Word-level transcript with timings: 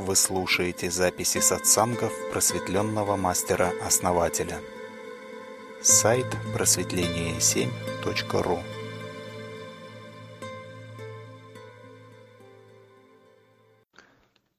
Вы 0.00 0.16
слушаете 0.16 0.90
записи 0.90 1.38
сатсангов 1.40 2.10
просветленного 2.32 3.16
мастера-основателя. 3.16 4.58
Сайт 5.82 6.24
просветление7.ру 6.56 8.60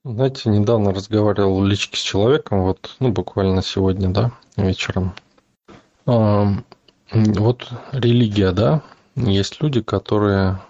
Знаете, 0.03 0.49
недавно 0.49 0.93
разговаривал 0.93 1.61
в 1.61 1.65
личке 1.65 1.97
с 1.97 2.01
человеком, 2.01 2.61
вот, 2.61 2.95
ну, 2.99 3.11
буквально 3.11 3.63
сегодня, 3.63 4.09
да, 4.09 4.31
вечером. 4.57 5.15
А, 6.05 6.53
вот 7.11 7.67
религия, 7.91 8.51
да, 8.51 8.83
есть 9.15 9.59
люди, 9.59 9.81
которые 9.81 10.61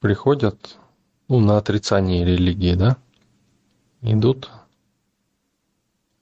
приходят 0.00 0.76
ну, 1.28 1.38
на 1.38 1.58
отрицание 1.58 2.24
религии, 2.24 2.74
да, 2.74 2.96
идут 4.02 4.50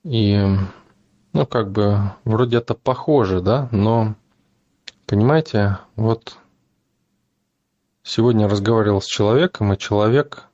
и, 0.04 0.42
ну, 1.32 1.46
как 1.46 1.70
бы, 1.70 2.12
вроде 2.24 2.58
это 2.58 2.74
похоже, 2.74 3.40
да, 3.40 3.68
но, 3.72 4.14
понимаете, 5.06 5.78
вот 5.96 6.38
сегодня 8.02 8.48
разговаривал 8.48 9.02
с 9.02 9.06
человеком, 9.06 9.72
и 9.72 9.78
человек 9.78 10.44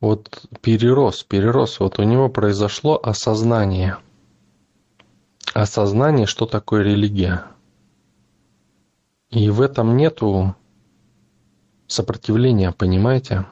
вот 0.00 0.46
перерос, 0.60 1.24
перерос, 1.24 1.80
вот 1.80 1.98
у 1.98 2.02
него 2.02 2.28
произошло 2.28 3.00
осознание. 3.02 3.96
Осознание, 5.54 6.26
что 6.26 6.44
такое 6.44 6.82
религия. 6.82 7.44
И 9.30 9.48
в 9.48 9.62
этом 9.62 9.96
нету 9.96 10.54
сопротивления, 11.86 12.72
понимаете? 12.72 13.46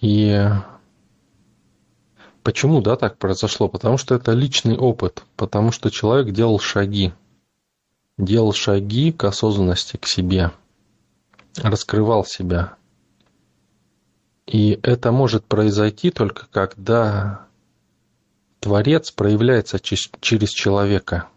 И 0.00 0.48
почему, 2.42 2.80
да, 2.80 2.96
так 2.96 3.18
произошло? 3.18 3.68
Потому 3.68 3.98
что 3.98 4.14
это 4.14 4.32
личный 4.32 4.76
опыт, 4.76 5.24
потому 5.36 5.72
что 5.72 5.90
человек 5.90 6.32
делал 6.32 6.60
шаги, 6.60 7.12
делал 8.16 8.52
шаги 8.52 9.12
к 9.12 9.24
осознанности, 9.24 9.96
к 9.96 10.06
себе, 10.06 10.52
раскрывал 11.56 12.24
себя. 12.24 12.76
И 14.46 14.78
это 14.82 15.12
может 15.12 15.44
произойти 15.44 16.10
только 16.10 16.46
когда 16.50 17.46
Творец 18.60 19.10
проявляется 19.10 19.78
через 19.80 20.50
человека. 20.50 21.28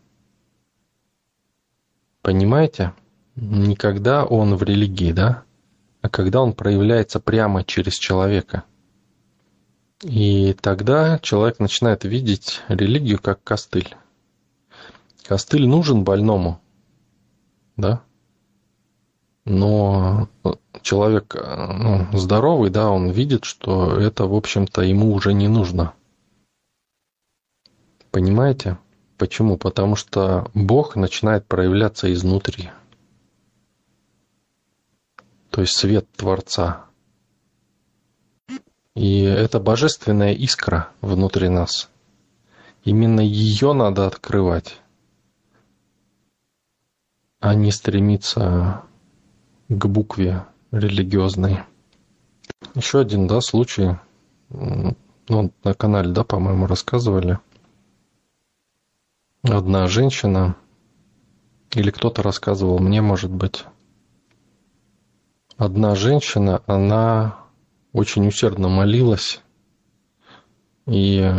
Понимаете? 2.21 2.93
Не 3.35 3.75
когда 3.75 4.25
он 4.25 4.55
в 4.55 4.63
религии, 4.63 5.11
да? 5.11 5.43
А 6.03 6.09
когда 6.09 6.41
он 6.41 6.51
проявляется 6.51 7.21
прямо 7.21 7.63
через 7.63 7.93
человека. 7.93 8.65
И 10.01 10.53
тогда 10.59 11.17
человек 11.19 11.59
начинает 11.59 12.03
видеть 12.03 12.61
религию 12.67 13.19
как 13.19 13.41
костыль. 13.41 13.95
Костыль 15.25 15.65
нужен 15.65 16.03
больному, 16.03 16.59
да? 17.77 18.03
Но 19.45 20.27
человек 20.81 21.35
ну, 21.35 22.05
здоровый, 22.11 22.69
да, 22.69 22.89
он 22.89 23.09
видит, 23.09 23.45
что 23.45 23.97
это, 23.97 24.25
в 24.25 24.35
общем-то, 24.35 24.81
ему 24.81 25.13
уже 25.13 25.33
не 25.33 25.47
нужно. 25.47 25.93
Понимаете? 28.11 28.77
Почему? 29.17 29.57
Потому 29.57 29.95
что 29.95 30.51
Бог 30.53 30.97
начинает 30.97 31.45
проявляться 31.45 32.11
изнутри. 32.11 32.71
То 35.53 35.61
есть 35.61 35.77
свет 35.77 36.11
Творца. 36.13 36.85
И 38.95 39.21
это 39.21 39.59
божественная 39.59 40.33
искра 40.33 40.89
внутри 40.99 41.47
нас. 41.47 41.91
Именно 42.83 43.21
ее 43.21 43.73
надо 43.73 44.07
открывать, 44.07 44.81
а 47.39 47.53
не 47.53 47.71
стремиться 47.71 48.81
к 49.69 49.85
букве 49.85 50.43
религиозной. 50.71 51.59
Еще 52.73 53.01
один, 53.01 53.27
да, 53.27 53.39
случай, 53.39 53.97
ну, 54.49 54.95
на 55.63 55.73
канале, 55.75 56.11
да, 56.11 56.23
по-моему, 56.23 56.65
рассказывали. 56.65 57.37
Одна 59.43 59.85
женщина, 59.85 60.55
или 61.75 61.91
кто-то 61.91 62.23
рассказывал 62.23 62.79
мне, 62.79 63.03
может 63.03 63.29
быть, 63.29 63.65
одна 65.57 65.95
женщина, 65.95 66.61
она 66.65 67.37
очень 67.91 68.27
усердно 68.27 68.69
молилась, 68.69 69.41
и 70.85 71.31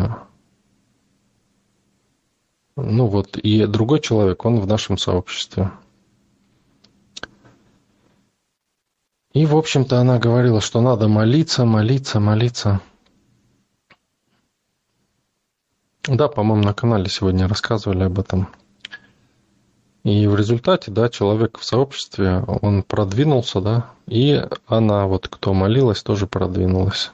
ну 2.76 3.06
вот, 3.06 3.36
и 3.36 3.66
другой 3.66 4.00
человек, 4.00 4.44
он 4.44 4.60
в 4.60 4.66
нашем 4.66 4.98
сообществе– 4.98 5.70
И, 9.34 9.47
в 9.47 9.56
общем-то, 9.56 9.98
она 9.98 10.20
говорила, 10.20 10.60
что 10.60 10.81
надо 10.81 11.08
молиться, 11.08 11.64
молиться, 11.64 12.20
молиться. 12.20 12.81
Да, 16.04 16.28
по-моему, 16.28 16.62
на 16.62 16.72
канале 16.72 17.08
сегодня 17.08 17.48
рассказывали 17.48 18.04
об 18.04 18.20
этом. 18.20 18.48
И 20.04 20.26
в 20.26 20.37
результате, 20.37 20.91
да, 20.91 21.09
человек 21.09 21.59
в 21.59 21.65
сообществе, 21.65 22.44
он 22.62 22.82
продвинулся, 22.82 23.60
да, 23.60 23.91
и 24.06 24.42
она, 24.66 25.06
вот 25.06 25.28
кто 25.28 25.54
молилась, 25.54 26.03
тоже 26.03 26.26
продвинулась. 26.26 27.10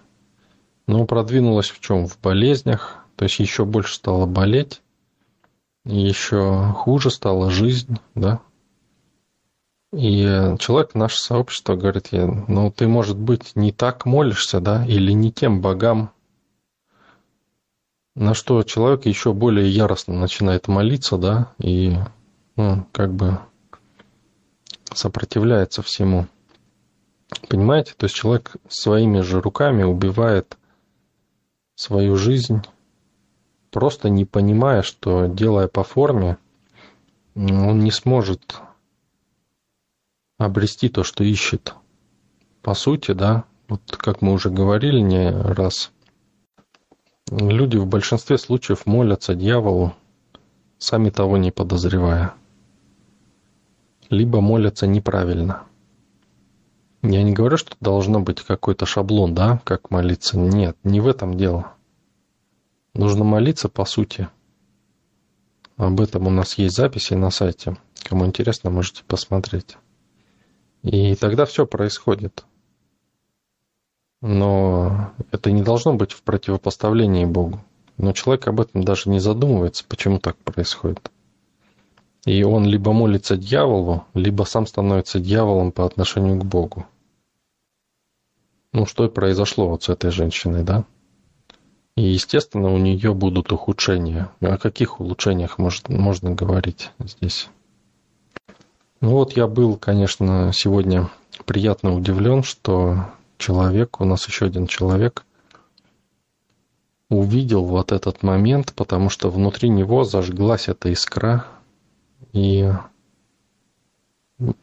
Но 0.88 1.06
продвинулась 1.06 1.70
в 1.70 1.78
чем? 1.80 2.08
В 2.08 2.18
болезнях, 2.20 3.04
то 3.14 3.24
есть 3.24 3.38
еще 3.38 3.64
больше 3.64 3.94
стала 3.94 4.26
болеть, 4.26 4.82
еще 5.84 6.74
хуже 6.76 7.10
стала 7.10 7.48
жизнь, 7.50 7.98
да, 8.16 8.40
и 9.92 10.54
человек, 10.60 10.94
наше 10.94 11.16
сообщество 11.18 11.74
говорит, 11.74 12.08
я, 12.12 12.26
ну 12.26 12.70
ты, 12.70 12.86
может 12.86 13.16
быть, 13.16 13.56
не 13.56 13.72
так 13.72 14.06
молишься, 14.06 14.60
да, 14.60 14.86
или 14.86 15.10
не 15.10 15.32
тем 15.32 15.60
богам, 15.60 16.12
на 18.14 18.34
что 18.34 18.62
человек 18.62 19.06
еще 19.06 19.32
более 19.32 19.68
яростно 19.68 20.14
начинает 20.14 20.68
молиться, 20.68 21.16
да, 21.16 21.52
и, 21.58 21.96
ну, 22.60 22.86
как 22.92 23.14
бы 23.14 23.38
сопротивляется 24.92 25.80
всему. 25.80 26.26
Понимаете? 27.48 27.94
То 27.96 28.04
есть 28.04 28.14
человек 28.14 28.56
своими 28.68 29.20
же 29.20 29.40
руками 29.40 29.82
убивает 29.82 30.58
свою 31.74 32.16
жизнь, 32.16 32.60
просто 33.70 34.10
не 34.10 34.26
понимая, 34.26 34.82
что 34.82 35.26
делая 35.26 35.68
по 35.68 35.84
форме, 35.84 36.36
он 37.34 37.78
не 37.78 37.90
сможет 37.90 38.60
обрести 40.36 40.90
то, 40.90 41.02
что 41.02 41.24
ищет. 41.24 41.74
По 42.60 42.74
сути, 42.74 43.12
да, 43.12 43.44
вот 43.68 43.80
как 43.88 44.20
мы 44.20 44.32
уже 44.34 44.50
говорили 44.50 45.00
не 45.00 45.30
раз, 45.30 45.92
люди 47.30 47.78
в 47.78 47.86
большинстве 47.86 48.36
случаев 48.36 48.84
молятся 48.84 49.34
дьяволу, 49.34 49.94
сами 50.76 51.08
того 51.08 51.38
не 51.38 51.50
подозревая. 51.50 52.34
Либо 54.10 54.40
молятся 54.40 54.88
неправильно. 54.88 55.62
Я 57.02 57.22
не 57.22 57.32
говорю, 57.32 57.56
что 57.56 57.76
должно 57.80 58.20
быть 58.20 58.42
какой-то 58.42 58.84
шаблон, 58.84 59.34
да, 59.34 59.60
как 59.64 59.90
молиться. 59.90 60.36
Нет, 60.36 60.76
не 60.82 61.00
в 61.00 61.06
этом 61.06 61.36
дело. 61.36 61.74
Нужно 62.92 63.22
молиться 63.22 63.68
по 63.68 63.84
сути. 63.84 64.28
Об 65.76 66.00
этом 66.00 66.26
у 66.26 66.30
нас 66.30 66.58
есть 66.58 66.74
записи 66.74 67.14
на 67.14 67.30
сайте. 67.30 67.78
Кому 68.02 68.26
интересно, 68.26 68.68
можете 68.68 69.04
посмотреть. 69.04 69.78
И 70.82 71.14
тогда 71.14 71.46
все 71.46 71.64
происходит. 71.64 72.44
Но 74.20 75.12
это 75.30 75.52
не 75.52 75.62
должно 75.62 75.94
быть 75.94 76.12
в 76.12 76.22
противопоставлении 76.22 77.24
Богу. 77.26 77.60
Но 77.96 78.12
человек 78.12 78.48
об 78.48 78.60
этом 78.60 78.82
даже 78.82 79.08
не 79.08 79.20
задумывается, 79.20 79.84
почему 79.88 80.18
так 80.18 80.36
происходит. 80.36 81.10
И 82.24 82.42
он 82.42 82.66
либо 82.66 82.92
молится 82.92 83.36
дьяволу, 83.36 84.04
либо 84.14 84.44
сам 84.44 84.66
становится 84.66 85.20
дьяволом 85.20 85.72
по 85.72 85.86
отношению 85.86 86.38
к 86.38 86.44
Богу. 86.44 86.86
Ну, 88.72 88.86
что 88.86 89.06
и 89.06 89.08
произошло 89.08 89.68
вот 89.68 89.84
с 89.84 89.88
этой 89.88 90.10
женщиной, 90.10 90.62
да? 90.62 90.84
И, 91.96 92.02
естественно, 92.02 92.72
у 92.72 92.78
нее 92.78 93.14
будут 93.14 93.52
ухудшения. 93.52 94.30
О 94.40 94.58
каких 94.58 95.00
улучшениях 95.00 95.58
может, 95.58 95.88
можно 95.88 96.30
говорить 96.30 96.90
здесь? 96.98 97.48
Ну 99.00 99.12
вот 99.12 99.36
я 99.36 99.46
был, 99.46 99.76
конечно, 99.76 100.52
сегодня 100.54 101.10
приятно 101.46 101.94
удивлен, 101.94 102.42
что 102.42 103.06
человек, 103.38 104.00
у 104.00 104.04
нас 104.04 104.28
еще 104.28 104.46
один 104.46 104.66
человек, 104.66 105.24
увидел 107.08 107.64
вот 107.64 107.92
этот 107.92 108.22
момент, 108.22 108.72
потому 108.76 109.08
что 109.08 109.30
внутри 109.30 109.68
него 109.68 110.04
зажглась 110.04 110.68
эта 110.68 110.92
искра, 110.92 111.46
и 112.32 112.72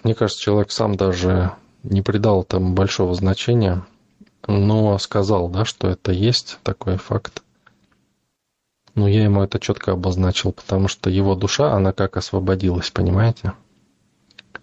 мне 0.03 0.15
кажется, 0.15 0.41
человек 0.41 0.71
сам 0.71 0.95
даже 0.95 1.51
не 1.83 2.01
придал 2.01 2.41
этому 2.41 2.73
большого 2.73 3.13
значения, 3.13 3.85
Ну, 4.47 4.97
сказал, 4.97 5.49
да, 5.49 5.65
что 5.65 5.89
это 5.89 6.11
есть 6.11 6.59
такой 6.63 6.97
факт. 6.97 7.43
Ну, 8.95 9.05
я 9.05 9.23
ему 9.23 9.43
это 9.43 9.59
четко 9.59 9.91
обозначил, 9.91 10.51
потому 10.51 10.87
что 10.87 11.09
его 11.09 11.35
душа, 11.35 11.73
она 11.73 11.91
как 11.91 12.17
освободилась, 12.17 12.89
понимаете? 12.89 13.53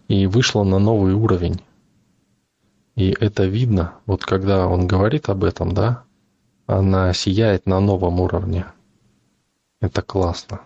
И 0.08 0.26
вышла 0.26 0.64
на 0.64 0.78
новый 0.78 1.12
уровень. 1.12 1.60
И 2.96 3.10
это 3.10 3.44
видно, 3.44 3.94
вот 4.06 4.24
когда 4.24 4.66
он 4.66 4.86
говорит 4.86 5.28
об 5.28 5.44
этом, 5.44 5.72
да, 5.72 6.04
она 6.66 7.12
сияет 7.12 7.66
на 7.66 7.78
новом 7.80 8.20
уровне. 8.20 8.66
Это 9.80 10.00
классно. 10.02 10.60